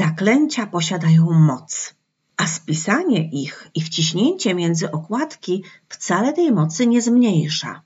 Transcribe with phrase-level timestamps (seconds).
[0.00, 1.94] Zaklęcia posiadają moc,
[2.36, 7.82] a spisanie ich i wciśnięcie między okładki wcale tej mocy nie zmniejsza.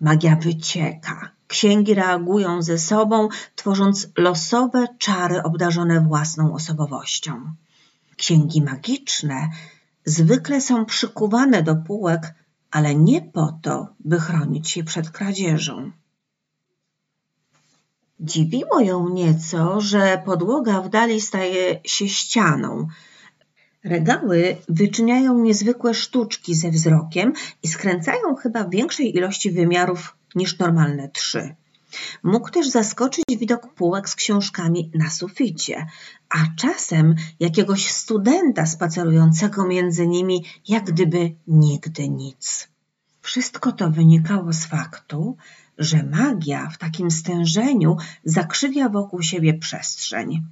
[0.00, 7.32] Magia wycieka, księgi reagują ze sobą, tworząc losowe czary obdarzone własną osobowością.
[8.16, 9.48] Księgi magiczne
[10.04, 12.34] zwykle są przykuwane do półek,
[12.70, 15.92] ale nie po to, by chronić je przed kradzieżą.
[18.20, 22.88] Dziwiło ją nieco, że podłoga w dali staje się ścianą.
[23.84, 27.32] Regały wyczyniają niezwykłe sztuczki ze wzrokiem
[27.62, 31.54] i skręcają chyba większej ilości wymiarów niż normalne trzy.
[32.22, 35.86] Mógł też zaskoczyć widok półek z książkami na suficie,
[36.28, 42.68] a czasem jakiegoś studenta spacerującego między nimi, jak gdyby nigdy nic.
[43.22, 45.36] Wszystko to wynikało z faktu,
[45.78, 50.42] że magia w takim stężeniu zakrzywia wokół siebie przestrzeń.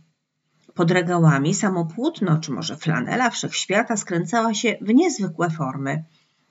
[0.74, 6.04] Pod regałami samo płótno, czy może flanela wszechświata skręcała się w niezwykłe formy.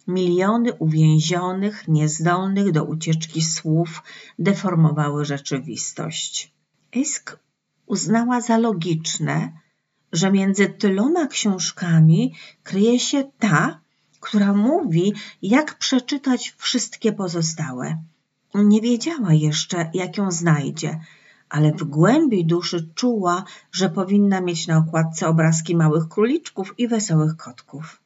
[0.07, 4.03] Miliony uwięzionych, niezdolnych do ucieczki słów
[4.39, 6.53] deformowały rzeczywistość.
[6.93, 7.39] Isk
[7.85, 9.51] uznała za logiczne,
[10.11, 12.33] że między tyloma książkami
[12.63, 13.79] kryje się ta,
[14.19, 18.03] która mówi, jak przeczytać wszystkie pozostałe.
[18.53, 20.99] Nie wiedziała jeszcze, jak ją znajdzie,
[21.49, 27.35] ale w głębi duszy czuła, że powinna mieć na okładce obrazki małych króliczków i wesołych
[27.37, 28.01] kotków.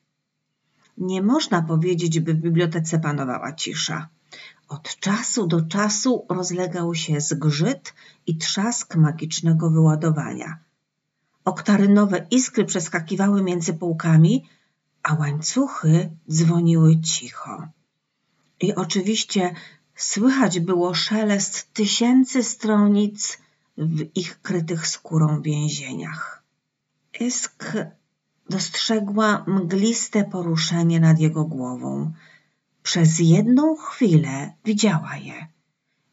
[0.98, 4.08] Nie można powiedzieć, by w bibliotece panowała cisza.
[4.68, 7.94] Od czasu do czasu rozlegał się zgrzyt
[8.28, 10.60] i trzask magicznego wyładowania.
[11.46, 14.50] Oktarynowe iskry przeskakiwały między półkami,
[15.04, 17.68] a łańcuchy dzwoniły cicho.
[18.62, 19.56] I oczywiście
[19.96, 23.38] słychać było szelest tysięcy stronic
[23.78, 26.44] w ich krytych skórą więzieniach.
[27.20, 27.74] Isk
[28.50, 32.12] dostrzegła mgliste poruszenie nad jego głową.
[32.84, 35.48] Przez jedną chwilę widziała je.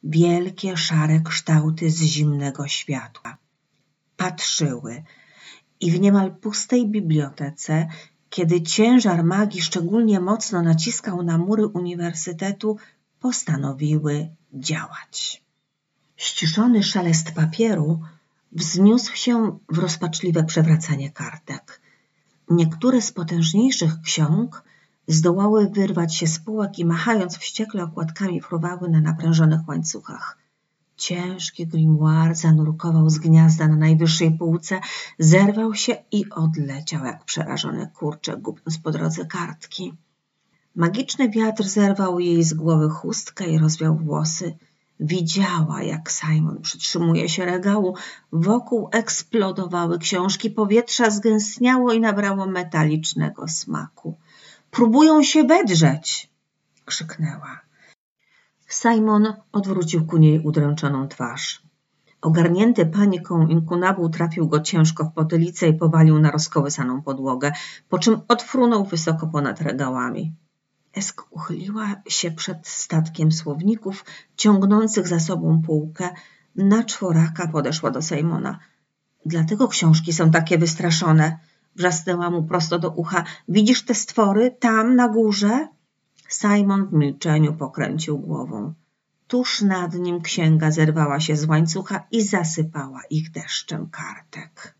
[0.04, 3.36] Wielkie, szare kształty z zimnego światła.
[4.16, 5.02] Patrzyły
[5.80, 7.88] i w niemal pustej bibliotece,
[8.30, 12.76] kiedy ciężar magii szczególnie mocno naciskał na mury uniwersytetu,
[13.22, 15.42] postanowiły działać.
[16.16, 18.00] Ściszony szelest papieru
[18.52, 21.80] wzniósł się w rozpaczliwe przewracanie kartek.
[22.50, 24.64] Niektóre z potężniejszych ksiąg
[25.06, 30.38] zdołały wyrwać się z półek i machając wściekle okładkami fruwały na naprężonych łańcuchach.
[30.96, 34.80] Ciężki grimoire zanurkował z gniazda na najwyższej półce,
[35.18, 39.94] zerwał się i odleciał jak przerażony kurczek, gubiąc po drodze kartki.
[40.76, 44.56] Magiczny wiatr zerwał jej z głowy chustkę i rozwiał włosy.
[45.00, 47.96] Widziała, jak Simon przytrzymuje się regału.
[48.32, 54.16] Wokół eksplodowały książki, powietrze zgęstniało i nabrało metalicznego smaku.
[54.70, 56.30] Próbują się wedrzeć!
[56.84, 57.60] krzyknęła.
[58.68, 61.62] Simon odwrócił ku niej udręczoną twarz.
[62.22, 67.52] Ogarnięty paniką inkunabuł trafił go ciężko w potylicę i powalił na rozkołysaną podłogę,
[67.88, 70.32] po czym odfrunął wysoko ponad regałami.
[70.94, 74.04] Esk uchyliła się przed statkiem słowników,
[74.36, 76.08] ciągnących za sobą półkę.
[76.56, 78.58] Na czworaka podeszła do Simona.
[79.26, 81.38] Dlatego książki są takie wystraszone.
[81.76, 83.25] Wrzasnęła mu prosto do ucha.
[83.48, 85.69] Widzisz te stwory tam na górze?
[86.28, 88.75] Simon w milczeniu pokręcił głową.
[89.26, 94.75] Tuż nad nim księga zerwała się z łańcucha i zasypała ich deszczem kartek.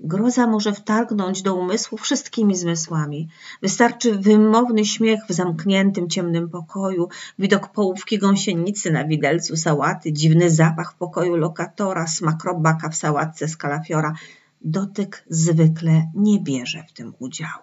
[0.00, 3.28] Groza może wtargnąć do umysłu wszystkimi zmysłami.
[3.62, 7.08] Wystarczy wymowny śmiech w zamkniętym, ciemnym pokoju,
[7.38, 13.48] widok połówki gąsienicy na widelcu sałaty, dziwny zapach w pokoju lokatora, smak robaka w sałatce
[13.48, 14.14] z kalafiora.
[14.60, 17.62] Dotyk zwykle nie bierze w tym udziału.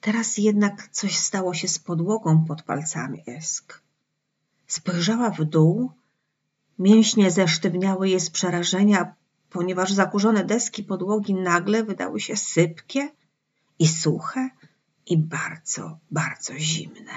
[0.00, 3.82] Teraz jednak coś stało się z podłogą pod palcami Esk.
[4.66, 5.90] Spojrzała w dół,
[6.78, 9.14] mięśnie zesztywniały je z przerażenia,
[9.56, 13.08] ponieważ zakurzone deski podłogi nagle wydały się sypkie
[13.78, 14.50] i suche
[15.06, 17.12] i bardzo, bardzo zimne.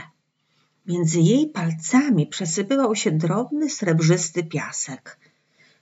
[0.88, 5.19] Między jej palcami przesypywał się drobny, srebrzysty piasek.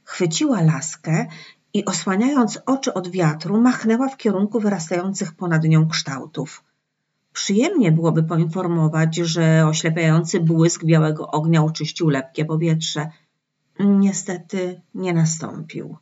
[0.04, 1.26] Chwyciła laskę
[1.74, 6.64] i osłaniając oczy od wiatru, machnęła w kierunku wyrastających ponad nią kształtów.
[7.34, 13.10] Przyjemnie byłoby poinformować, że oślepiający błysk białego ognia oczyścił lepkie powietrze.
[13.80, 15.98] Niestety nie nastąpił.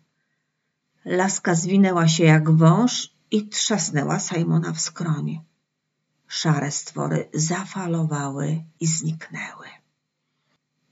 [1.06, 5.40] Laska zwinęła się jak wąż i trzasnęła Simona w skroń.
[6.28, 9.68] Szare stwory zafalowały i zniknęły.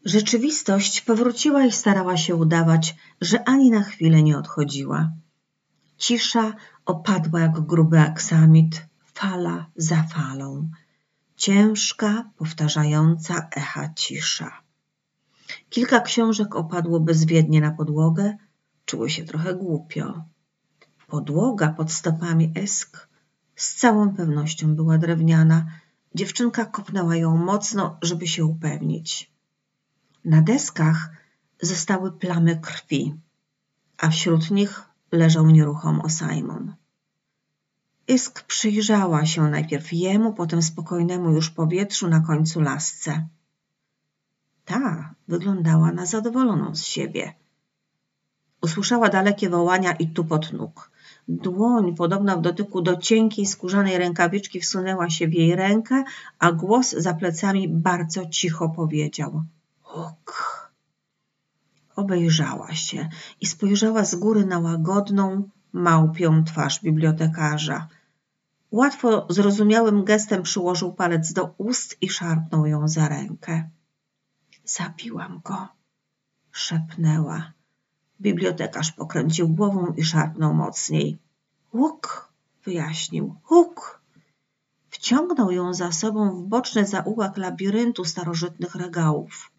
[0.06, 5.12] Rzeczywistość powróciła i starała się udawać, że ani na chwilę nie odchodziła.
[5.98, 6.54] Cisza
[6.86, 10.69] opadła jak gruby aksamit, fala za falą.
[11.36, 14.51] Ciężka, powtarzająca echa cisza.
[15.69, 18.38] Kilka książek opadło bezwiednie na podłogę,
[18.85, 20.24] czuły się trochę głupio.
[21.07, 23.07] Podłoga pod stopami Esk
[23.56, 25.65] z całą pewnością była drewniana.
[26.15, 29.31] Dziewczynka kopnęła ją mocno, żeby się upewnić.
[30.25, 31.09] Na deskach
[31.62, 33.15] zostały plamy krwi,
[33.97, 34.81] a wśród nich
[35.12, 36.75] leżał nieruchomo Simon.
[38.07, 43.27] Isk przyjrzała się najpierw jemu, potem spokojnemu już powietrzu na końcu lasce.
[44.65, 47.33] Ta wyglądała na zadowoloną z siebie.
[48.63, 50.92] Usłyszała dalekie wołania i tupot nóg.
[51.27, 56.04] Dłoń, podobna w dotyku do cienkiej skórzanej rękawiczki, wsunęła się w jej rękę,
[56.39, 59.44] a głos za plecami bardzo cicho powiedział:
[59.81, 60.33] Huk.
[61.95, 63.10] Obejrzała się
[63.42, 67.88] i spojrzała z góry na łagodną, małpią twarz bibliotekarza.
[68.71, 73.69] Łatwo zrozumiałym gestem przyłożył palec do ust i szarpnął ją za rękę.
[74.66, 75.68] Zabiłam go,
[76.51, 77.51] szepnęła.
[78.24, 81.18] Bibliotekarz pokręcił głową i szarpnął mocniej.
[81.74, 82.30] Łuk,
[82.66, 84.02] wyjaśnił, łuk.
[84.90, 89.52] Wciągnął ją za sobą w boczny zaułek labiryntu starożytnych regałów.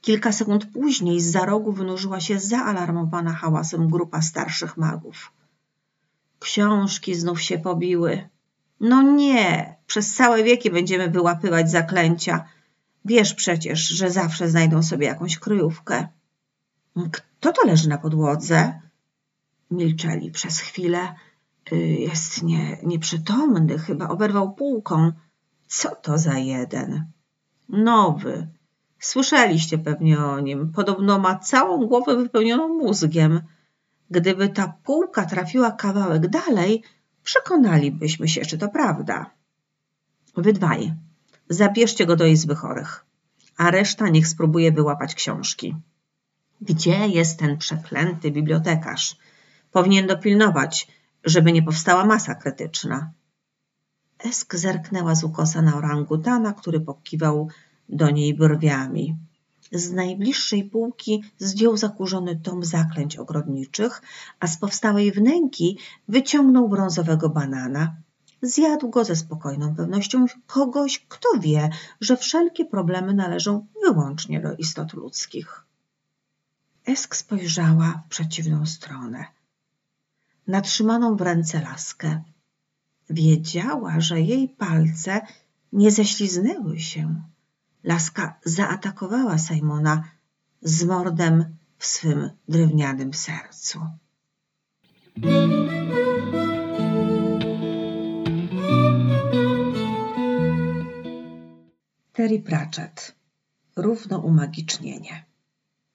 [0.00, 5.32] Kilka sekund później z za rogu wynurzyła się zaalarmowana hałasem grupa starszych magów.
[6.38, 8.28] Książki znów się pobiły.
[8.80, 12.44] No nie, przez całe wieki będziemy wyłapywać zaklęcia.
[13.04, 16.08] Wiesz przecież, że zawsze znajdą sobie jakąś kryjówkę.
[17.12, 18.80] Kto to leży na podłodze?
[19.70, 21.14] Milczeli przez chwilę.
[21.72, 25.12] Y, jest nie, nieprzytomny, chyba oberwał półką.
[25.66, 27.12] Co to za jeden?
[27.68, 28.48] Nowy.
[28.98, 30.72] Słyszeliście pewnie o nim.
[30.72, 33.40] Podobno ma całą głowę wypełnioną mózgiem.
[34.10, 36.82] Gdyby ta półka trafiła kawałek dalej,
[37.22, 39.30] przekonalibyśmy się, czy to prawda.
[40.36, 40.94] Wy dwaj,
[41.48, 43.04] zabierzcie go do izby chorych,
[43.56, 45.76] a reszta niech spróbuje wyłapać książki.
[46.60, 49.16] Gdzie jest ten przeklęty bibliotekarz?
[49.72, 50.88] Powinien dopilnować,
[51.24, 53.10] żeby nie powstała masa krytyczna.
[54.18, 57.48] Esk zerknęła z ukosa na orangutana, który pokiwał
[57.88, 59.16] do niej brwiami.
[59.72, 64.02] Z najbliższej półki zdjął zakurzony tom zaklęć ogrodniczych,
[64.40, 65.78] a z powstałej wnęki
[66.08, 67.96] wyciągnął brązowego banana.
[68.42, 71.70] Zjadł go ze spokojną pewnością kogoś, kto wie,
[72.00, 75.65] że wszelkie problemy należą wyłącznie do istot ludzkich.
[76.86, 79.24] Esk spojrzała w przeciwną stronę.
[80.46, 82.22] Na trzymaną w ręce laskę.
[83.10, 85.26] Wiedziała, że jej palce
[85.72, 87.22] nie ześliznęły się.
[87.84, 90.04] Laska zaatakowała Simona
[90.62, 93.80] z mordem w swym drewnianym sercu.
[102.12, 103.14] Terry Pratchett
[103.76, 105.25] Równo umagicznienie